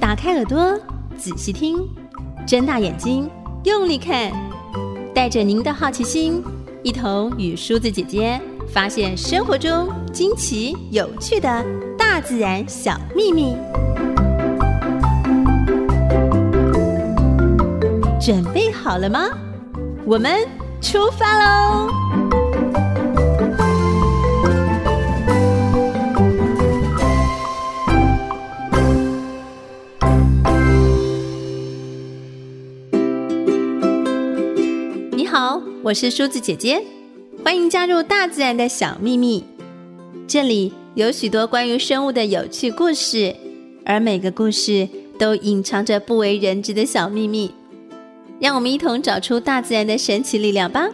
[0.00, 0.78] 打开耳朵，
[1.16, 1.88] 仔细听，
[2.46, 3.30] 睁大眼睛，
[3.64, 4.32] 用力看，
[5.14, 6.42] 带着您的好奇心，
[6.82, 11.64] 一同与梳子姐姐发现生活中惊奇有趣的
[11.96, 13.56] 大自然小秘密。
[18.20, 19.28] 准备好了吗？
[20.04, 20.46] 我们
[20.80, 21.88] 出发喽！
[35.92, 36.82] 我是梳子姐姐，
[37.44, 39.44] 欢迎加入大自然的小秘密。
[40.26, 43.36] 这里有许多关于生物的有趣故事，
[43.84, 44.88] 而每个故事
[45.18, 47.50] 都隐藏着不为人知的小秘密。
[48.40, 50.88] 让我们一同找出大自然的神奇力量吧。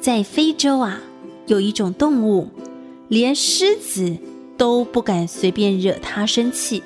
[0.00, 1.02] 在非洲啊，
[1.46, 2.48] 有一种动物，
[3.08, 4.16] 连狮子
[4.56, 6.82] 都不敢随便惹它生气。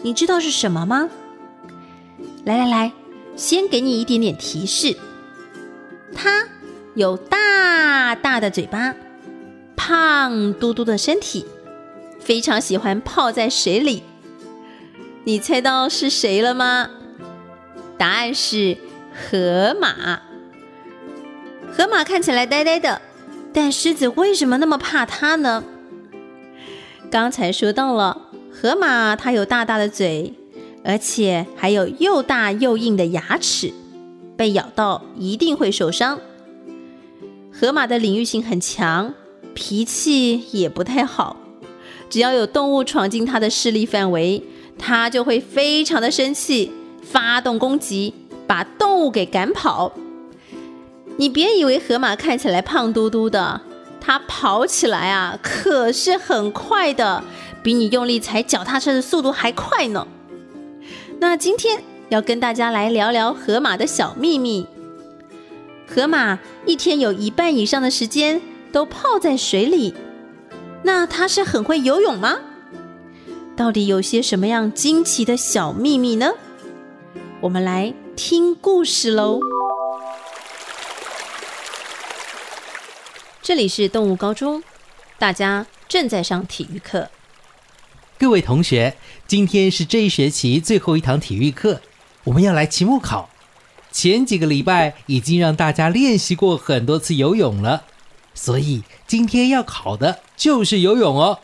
[0.00, 1.10] 你知道是什么吗？
[2.46, 2.92] 来来来，
[3.36, 4.96] 先给你一点点提示。
[6.16, 6.48] 它
[6.94, 8.94] 有大大的嘴巴，
[9.76, 11.46] 胖嘟嘟的身体，
[12.18, 14.02] 非常喜欢泡在水里。
[15.24, 16.88] 你猜到是谁了吗？
[17.98, 18.78] 答案是
[19.12, 20.22] 河马。
[21.70, 23.02] 河马看起来呆呆的，
[23.52, 25.62] 但狮子为什么那么怕它呢？
[27.10, 30.34] 刚才说到了，河马它有大大的嘴，
[30.82, 33.72] 而且还有又大又硬的牙齿，
[34.36, 36.18] 被咬到一定会受伤。
[37.52, 39.14] 河马的领域性很强，
[39.54, 41.36] 脾气也不太好，
[42.10, 44.42] 只要有动物闯进它的势力范围，
[44.78, 46.72] 它就会非常的生气。
[47.02, 48.12] 发动攻击，
[48.48, 49.92] 把动物给赶跑。
[51.18, 53.60] 你别以为河马看起来胖嘟嘟的，
[54.00, 57.22] 它跑起来啊可是很快的，
[57.62, 60.08] 比你用力踩脚踏车的速度还快呢。
[61.20, 64.66] 那今天要跟大家来聊聊河马的小秘密。
[65.88, 68.40] 河马一天有一半以上的时间
[68.72, 69.94] 都泡在水里，
[70.84, 72.38] 那它是很会游泳吗？
[73.56, 76.32] 到底有些什么样惊奇的小秘密呢？
[77.40, 79.40] 我们来听故事喽。
[83.42, 84.62] 这里是动物高中，
[85.18, 87.10] 大家正在上体育课。
[88.18, 88.96] 各位同学，
[89.26, 91.80] 今天是这一学期最后一堂体育课，
[92.26, 93.30] 我们要来期末考。
[93.92, 97.84] 前几个礼拜已经让大家练习过很多次游泳了，
[98.34, 101.38] 所以今天要考的就是游泳哦。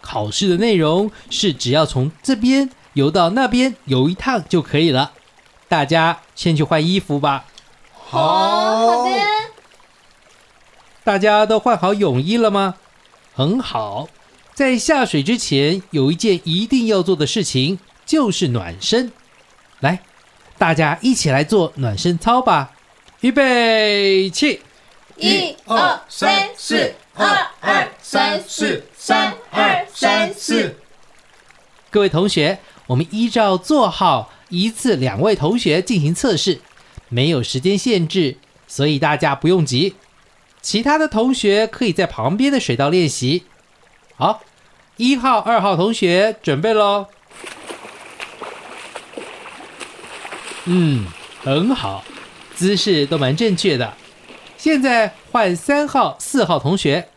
[0.00, 5.12] 考试的内容是只要从这边游到那边游一趟就可以了。
[5.68, 7.46] 大家先去换衣服吧。
[7.92, 9.10] 好，好的。
[11.02, 12.74] 大家都换好泳衣了吗？
[13.32, 14.08] 很好。
[14.54, 19.12] 在下水之前，有一件一定要做的事情，就是暖身。
[19.80, 20.00] 来，
[20.58, 22.72] 大家一起来做暖身操吧。
[23.20, 24.60] 预备起！
[25.16, 27.26] 一二三四，二
[27.60, 30.76] 二三四，三二三四。
[31.90, 34.30] 各位同学，我们依照座号。
[34.48, 36.60] 一次两位同学进行测试，
[37.08, 38.36] 没有时间限制，
[38.68, 39.96] 所以大家不用急。
[40.62, 43.42] 其他的同学可以在旁边的水道练习。
[44.14, 44.42] 好，
[44.98, 47.08] 一号、二号同学准备喽。
[50.68, 51.06] 嗯，
[51.44, 52.04] 很好，
[52.56, 53.94] 姿势都蛮正确的。
[54.56, 57.08] 现在换三号、四号同学，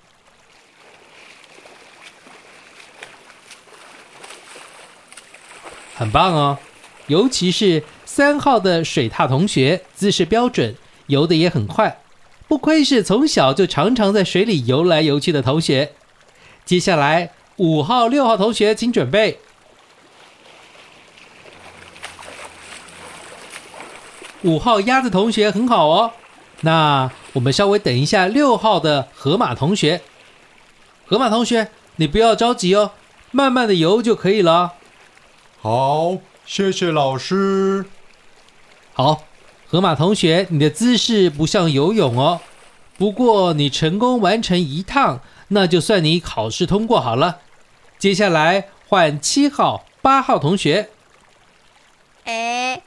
[5.95, 6.59] 很棒哦。
[7.07, 10.75] 尤其是三号的水獭同学，姿势标准，
[11.07, 11.99] 游得也很快，
[12.47, 15.93] 不愧是从小就常常在水里游来游去的同学。
[16.65, 19.39] 接下来，五号、六号同学请准备。
[24.43, 26.11] 五号鸭子同学很好哦，
[26.61, 30.01] 那我们稍微等一下六号的河马同学。
[31.05, 32.91] 河马同学，你不要着急哦，
[33.31, 34.73] 慢慢的游就可以了。
[35.61, 36.17] 好。
[36.45, 37.85] 谢谢老师。
[38.93, 39.21] 好，
[39.67, 42.41] 河马同学，你的姿势不像游泳哦。
[42.97, 47.41] 不过你成功完成一趟，那就算你考试通过好了。
[47.99, 50.89] 接下来换七号、八号同学。
[52.23, 52.81] 哎，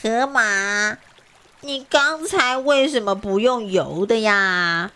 [0.00, 0.96] 河马，
[1.62, 4.92] 你刚才为什么不用游的呀？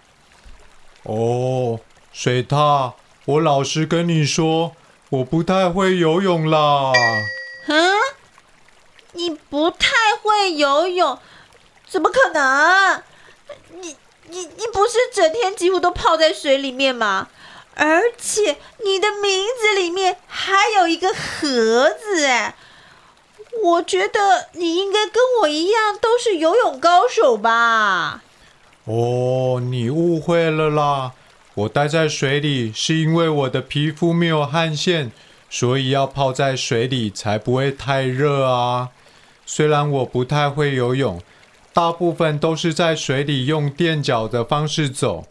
[1.02, 1.81] 哦，
[2.12, 2.93] 水獭，
[3.25, 4.76] 我老实跟你说，
[5.10, 6.93] 我不太会游泳啦。
[7.66, 7.94] 嗯，
[9.12, 9.88] 你不太
[10.22, 11.19] 会游泳，
[11.88, 13.02] 怎么可能？
[13.81, 13.96] 你
[14.28, 17.28] 你你不是整天几乎都泡在水里面吗？
[17.75, 22.54] 而且你的名字里面还有一个盒子，哎，
[23.60, 28.22] 我觉得你应该跟我一样都是游泳高手吧？
[28.84, 31.12] 哦，你误会了啦！
[31.54, 35.12] 我待在水里是因为我的皮肤没有汗腺，
[35.50, 38.88] 所以要泡在水里才不会太热啊。
[39.44, 41.20] 虽然我不太会游泳，
[41.75, 45.26] 大部分都是在水里用垫脚的方式走，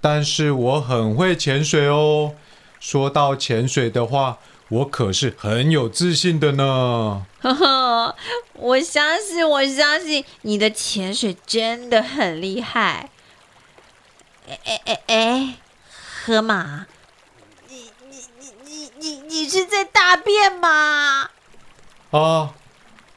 [0.00, 2.34] 但是我很会潜水哦。
[2.78, 4.38] 说到潜水的话，
[4.68, 7.26] 我可是很有自信的呢。
[7.40, 8.16] 呵呵，
[8.54, 13.10] 我相信，我相信你的潜水真的很厉害。
[14.48, 15.54] 哎哎哎哎，
[16.24, 16.86] 河马，
[17.68, 21.30] 你你你你你你是在大便吗？
[22.10, 22.54] 啊，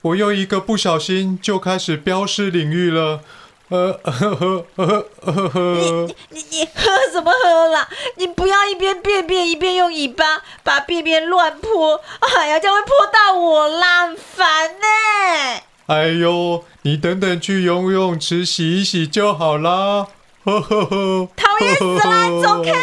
[0.02, 3.22] 我又一个不小心就开始标示领域了。
[3.70, 7.90] 呃呵呵呵呵呵，你你你喝什么喝啦？
[8.16, 15.62] 你不要一边便便一边用尾巴把便便乱泼，哎呀，这样会泼到我啦，很烦呢。
[15.86, 20.08] 哎呦，你等等去游泳池洗一洗就好啦。
[20.44, 22.74] 呵呵呵，讨厌死了，走开！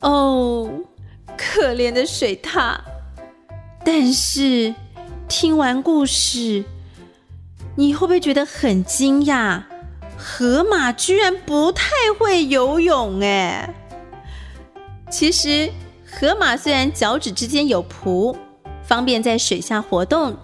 [0.00, 0.70] 哦，
[1.38, 2.76] 可怜的水獭。
[3.82, 4.74] 但是
[5.26, 6.64] 听完故事。
[7.76, 9.62] 你会不会觉得很惊讶？
[10.18, 13.74] 河马居然不太会游泳哎！
[15.12, 15.70] 其实，
[16.10, 18.34] 河马虽然脚趾之间有蹼，
[18.82, 20.34] 方便在水下活动，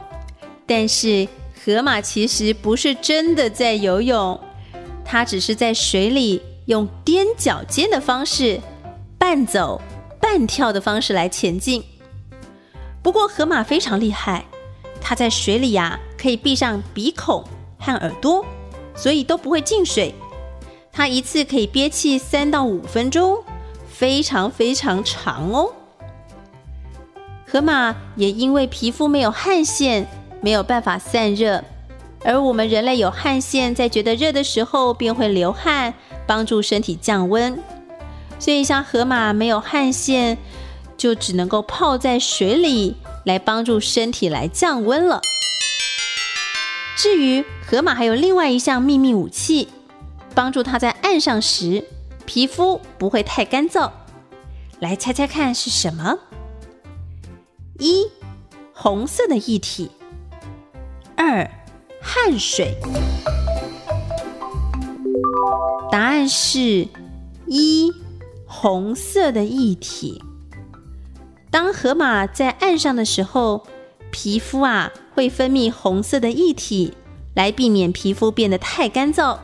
[0.67, 1.27] 但是
[1.65, 4.39] 河马其实不是真的在游泳，
[5.07, 8.61] 它只是在水里用踮脚尖的方式，
[9.17, 9.81] 半走
[10.21, 11.83] 半跳的方式来前进。
[13.03, 14.45] 不过，河马非常厉害。
[15.01, 17.43] 它在水里呀，可以闭上鼻孔
[17.79, 18.45] 和耳朵，
[18.95, 20.15] 所以都不会进水。
[20.93, 23.43] 它一次可以憋气三到五分钟，
[23.99, 25.73] 非常非常长哦。
[27.47, 30.07] 河马也因为皮肤没有汗腺，
[30.41, 31.65] 没有办法散热，
[32.23, 35.93] 而我们人类有汗腺，在觉得热的时候便会流汗，
[36.27, 37.59] 帮助身体降温。
[38.39, 40.39] 所以像河马没有汗腺，
[40.97, 42.97] 就只能够泡在水里。
[43.25, 45.21] 来帮助身体来降温了。
[46.97, 49.69] 至于河马还有另外一项秘密武器，
[50.35, 51.85] 帮助它在岸上时
[52.29, 53.91] 皮肤不会太干燥。
[54.81, 56.19] 来猜猜看是什么？
[57.79, 58.07] 一、
[58.75, 59.89] 红色的液体；
[61.17, 61.51] 二、
[62.03, 62.77] 汗水。
[65.91, 66.87] 答案是
[67.47, 67.91] 一、
[68.47, 70.23] 红色的液体。
[71.51, 73.67] 当河马在岸上的时候，
[74.11, 76.93] 皮肤啊会分泌红色的液体，
[77.35, 79.39] 来避免皮肤变得太干燥。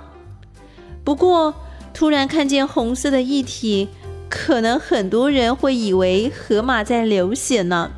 [1.02, 1.54] 不过，
[1.94, 3.88] 突然看见红色的液体，
[4.28, 7.88] 可能很多人会以为河马在流血呢。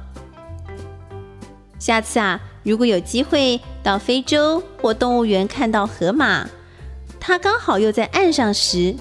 [1.78, 6.46] 下次啊，如果有机会到非洲或动物园看到河马，
[7.18, 8.94] 它刚好又在岸上时，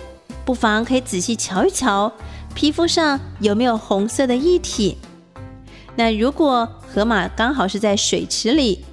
[0.45, 2.11] 不妨可以仔细瞧一瞧。
[2.53, 4.97] 皮肤上有没有红色的液体？
[5.97, 8.85] 那如果河马刚好是在水池里，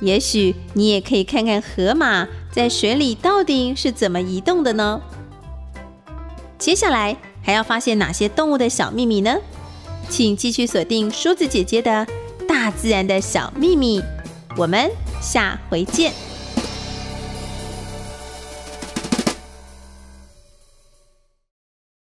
[0.00, 5.00] 也许你也可以看看河马在水里到底是怎么移动的呢？
[6.66, 9.36] 接下来还要发现哪些动物的小秘密呢？
[10.08, 12.04] 请继续锁定梳子姐姐的
[12.48, 14.00] 《大自然的小秘密》，
[14.56, 14.90] 我们
[15.22, 16.12] 下回见。